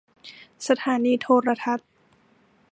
[0.67, 1.89] สถานีโทรทัศน์